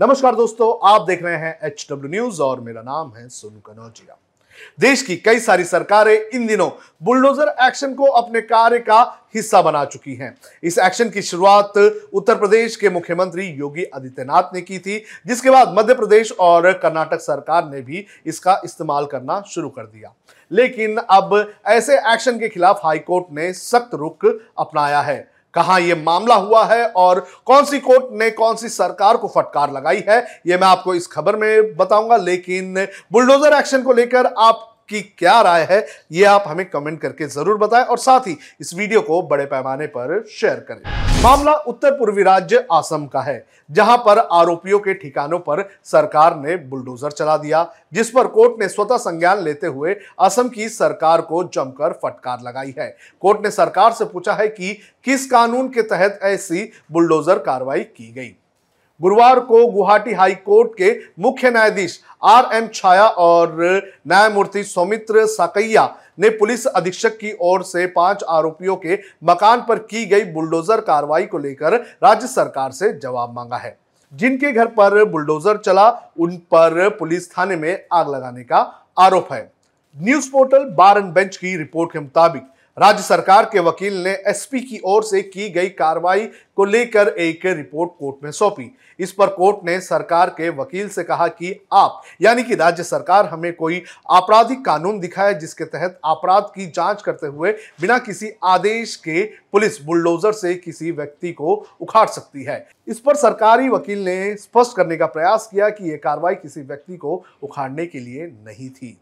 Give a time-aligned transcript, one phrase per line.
[0.00, 4.16] नमस्कार दोस्तों, आप देख रहे हैं एच डब्ल्यू न्यूज़ और मेरा नाम है सोनू कनौजिया।
[4.80, 6.68] देश की कई सारी सरकारें इन दिनों
[7.02, 9.00] बुलडोजर एक्शन को अपने कार्य का
[9.34, 11.76] हिस्सा बना चुकी हैं। इस एक्शन की शुरुआत
[12.12, 17.20] उत्तर प्रदेश के मुख्यमंत्री योगी आदित्यनाथ ने की थी, जिसके बाद मध्य प्रदेश और कर्नाटक
[17.20, 20.14] सरकार ने भी इसका इस्तेमाल करना शुरू कर दिया।
[20.50, 24.26] लेकिन अब ऐसे एक्शन के खिलाफ हाईकोर्ट ने सख्त रुख
[24.58, 29.16] अपनाया है। कहा यह मामला हुआ है और कौन सी कोर्ट ने कौन सी सरकार
[29.16, 33.92] को फटकार लगाई है यह मैं आपको इस खबर में बताऊँगा, लेकिन बुलडोजर एक्शन को
[33.92, 38.20] लेकर आप की क्या राय है, ये आप हमें कमेंट करके ज़रूर बताएँ और साथ
[38.20, 40.82] ही इस वीडियो को बड़े पैमाने पर शेयर करें।
[41.22, 46.56] मामला उत्तर पूर्वी राज्य असम का है, जहाँ पर आरोपियों के ठिकानों पर सरकार ने
[46.58, 51.42] बुलडोजर चला दिया, जिस पर कोर्ट ने स्वतः संज्ञान लेते हुए असम की सरकार को
[51.46, 52.88] जमकर फटकार लगाई है।
[53.22, 54.72] कोर्ट ने सरकार से पूछा है कि
[55.04, 58.34] किस कानून के तहत ऐसी बुलडोजर कार्रवाई की गई।
[59.00, 63.56] गुरुवार को गुवाहाटी हाई कोर्ट के मुख्य न्यायाधीश आर एम छाया और
[64.08, 65.84] न्यायमूर्ति सौमित्र साकैया
[66.18, 71.26] ने पुलिस अधीक्षक की ओर से पाँच आरोपियों के मकान पर की गई बुलडोजर कार्रवाई
[71.26, 73.76] को लेकर राज्य सरकार से जवाब मांगा है।
[74.12, 78.58] जिनके घर पर बुलडोजर चला, उन पर पुलिस थाने में आग लगाने का
[78.98, 79.50] आरोप है।
[79.96, 82.42] News portal Bar and Bench की रिपोर्ट के मुताबिक
[82.76, 86.26] राज्य सरकार के वकील ने एसपी की ओर से की गई कार्रवाई
[86.56, 91.04] को लेकर एक रिपोर्ट कोर्ट में सौंपी। इस पर कोर्ट ने सरकार के वकील से
[91.04, 96.50] कहा कि आप, यानी कि राज्य सरकार, हमें कोई आपराधिक कानून दिखाए जिसके तहत अपराध
[96.54, 102.08] की जाँच करते हुए बिना किसी आदेश के पुलिस बुलडोजर से किसी व्यक्ति को उखाड़
[102.08, 106.34] सकती है। इस पर सरकारी वकील ने स्पष्ट करने का प्रयास किया कि यह कार्रवाई
[106.34, 108.96] किसी व्यक्ति को उखाड़ने के लिए नहीं थी।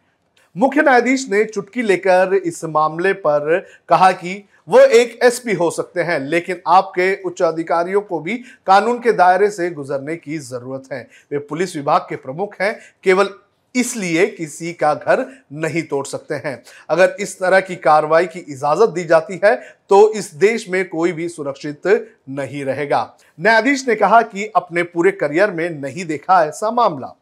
[0.59, 6.01] मुख्य न्यायाधीश ने चुटकी लेकर इस मामले पर कहा कि वो एक एसपी हो सकते
[6.03, 8.35] हैं, लेकिन आपके उच्च अधिकारियों को भी
[8.67, 11.01] कानून के दायरे से गुजरने की ज़रूरत है।
[11.33, 13.31] वे पुलिस विभाग के प्रमुख हैं, केवल
[13.75, 18.89] इसलिए किसी का घर नहीं तोड़ सकते हैं। अगर इस तरह की कार्रवाई की इजाज़त
[18.91, 19.55] दी जाती है
[19.91, 21.87] तो इस देश में कोई भी सुरक्षित
[22.31, 23.03] नहीं रहेगा।
[23.39, 27.15] न्यायाधीश ने कहा कि अपने पूरे करियर में नहीं देखा ऐसा मामला।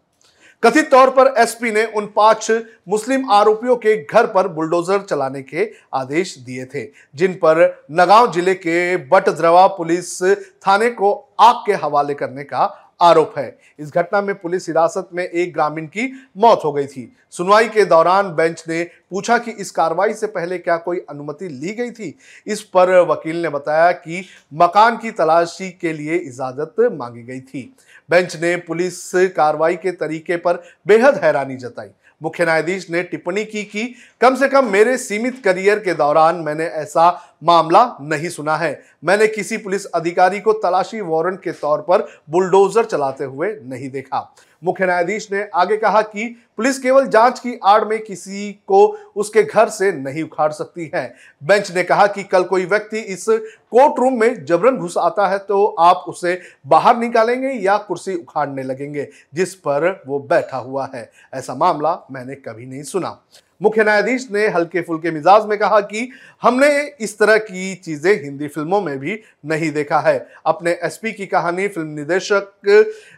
[0.63, 2.51] कथित तौर पर एसपी ने उन पाँच
[2.89, 6.85] मुस्लिम आरोपियों के घर पर बुलडोजर चलाने के आदेश दिए थे,
[7.15, 10.23] जिन पर नगांव ज़िले के बटद्रवा पुलिस
[10.63, 12.65] थाने को आग के हवाले करने का
[13.01, 17.17] आरोप है। इस घटना में पुलिस हिरासत में एक ग्रामीण की मौत हो गई थी।
[17.31, 21.73] सुनवाई के दौरान बेंच ने पूछा कि इस कार्रवाई से पहले क्या कोई अनुमति ली
[21.73, 22.19] गई थी?
[22.47, 24.25] इस पर वकील ने बताया कि
[24.55, 27.75] मकान की तलाशी के लिए इजाज़त मांगी गई थी।
[28.11, 31.89] बेंच ने पुलिस कार्रवाई के तरीके पर बेहद हैरानी जताई।
[32.23, 36.65] मुख्य न्यायाधीश ने टिप्पणी की कि कम से कम मेरे सीमित करियर के दौरान मैंने
[36.65, 37.11] ऐसा
[37.43, 42.85] मामला नहीं सुना है। मैंने किसी पुलिस अधिकारी को तलाशी वारंट के तौर पर बुलडोजर
[42.85, 44.33] चलाते हुए नहीं देखा।
[44.63, 46.25] मुख्य न्यायाधीश ने आगे कहा कि
[46.57, 48.87] पुलिस केवल जाँच की आड़ में किसी को
[49.17, 53.25] उसके घर से नहीं उखाड़ सकती है। बेंच ने कहा कि कल कोई व्यक्ति इस
[53.29, 58.63] कोर्ट रूम में जबरन घुस आता है तो आप उसे बाहर निकालेंगे या कुर्सी उखाड़ने
[58.63, 63.19] लगेंगे, जिस पर वो बैठा हुआ है। ऐसा मामला मैंने कभी नहीं सुना।
[63.61, 66.09] मुख्य न्यायाधीश ने हल्के फुल्के मिजाज में कहा कि
[66.43, 66.69] हमने
[67.01, 71.69] इस तरह की चीज़ें हिंदी फ़िल्मों में भी नहीं देखा है। अपने एसपी की कहानी
[71.69, 72.53] फ़िल्म निदेशक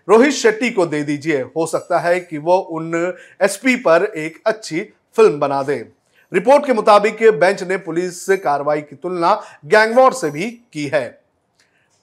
[0.09, 4.81] रोहित शेट्टी को दे दीजिए। हो सकता है कि वो उन एसपी पर एक अच्छी
[5.16, 5.76] फ़िल्म बना दे।
[6.32, 9.34] रिपोर्ट के मुताबिक बेंच ने पुलिस कार्रवाई की तुलना
[9.66, 11.06] गैंगवॉर से भी की है।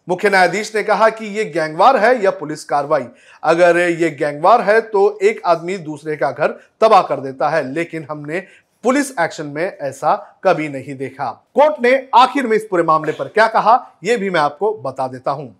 [0.07, 3.05] मुख्य न्यायाधीश ने कहा कि यह गैंगवार है या पुलिस कार्रवाई।
[3.43, 8.05] अगर ये गैंगवार है तो एक आदमी दूसरे का घर तबाह कर देता है, लेकिन
[8.09, 8.39] हमने
[8.83, 13.27] पुलिस एक्शन में ऐसा कभी नहीं देखा। कोर्ट ने आखिर में इस पूरे मामले पर
[13.27, 15.55] क्या कहा यह भी मैं आपको बता देता हूँ।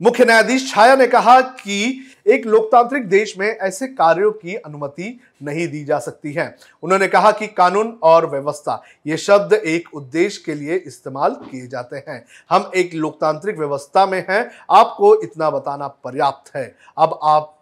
[0.00, 5.66] मुख्य न्यायाधीश छाया ने कहा कि एक लोकतांत्रिक देश में ऐसे कार्यों की अनुमति नहीं
[5.68, 10.54] दी जा सकती है। उन्होंने कहा कि कानून और व्यवस्था, ये शब्द एक उद्देश्य के
[10.54, 16.54] लिए इस्तेमाल किए जाते हैं। हम एक लोकतांत्रिक व्यवस्था में हैं, आपको इतना बताना पर्याप्त
[16.56, 17.54] है। अब आप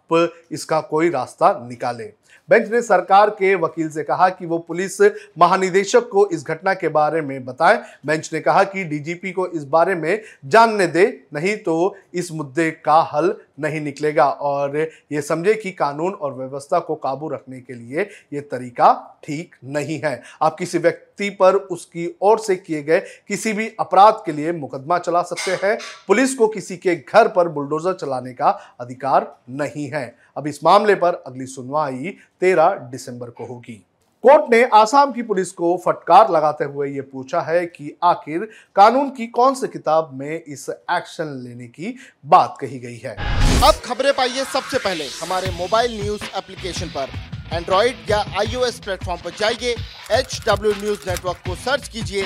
[0.51, 2.11] इसका कोई रास्ता निकालें।
[2.49, 5.01] बेंच ने सरकार के वकील से कहा कि वो पुलिस
[5.37, 9.63] महानिदेशक को इस घटना के बारे में बताएँ। बेंच ने कहा कि डीजीपी को इस
[9.65, 14.77] बारे में जानने दे, नहीं तो इस मुद्दे का हल नहीं निकलेगा। और
[15.11, 18.93] ये समझे कि कानून और व्यवस्था को काबू रखने के लिए ये तरीका
[19.23, 24.21] ठीक नहीं है। आप किसी व्यक्ति पर उसकी ओर से किए गए किसी भी अपराध
[24.25, 25.77] के लिए मुकदमा चला सकते हैं।
[26.07, 28.49] पुलिस को किसी के घर पर बुलडोजर चलाने का
[28.79, 33.83] अधिकार नहीं है। अब इस मामले पर अगली सुनवाई तेरह दिसंबर को होगी।
[34.23, 39.09] कोर्ट ने आसाम की पुलिस को फटकार लगाते हुए ये पूछा है कि आखिर कानून
[39.09, 41.93] की कौन सी किताब में इस एक्शन लेने की
[42.25, 43.15] बात कही गई है।
[43.63, 47.09] अब खबरें पाइए सबसे पहले हमारे मोबाइल न्यूज़ एप्लीकेशन पर।
[47.53, 49.75] एंड्रॉइड या आईओएस प्लेटफॉर्म पर जाइए
[50.11, 52.23] एच डब्ल्यू न्यूज़ नेटवर्क को सर्च कीजिए,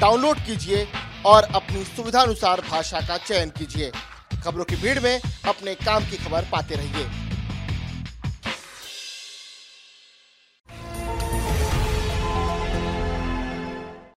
[0.00, 0.86] डाउनलोड कीजिए
[1.26, 3.90] और अपनी सुविधानुसार भाषा का चयन कीजिए।
[4.44, 7.29] खबरों की भीड़ में अपने काम की खबर पाते रहिए।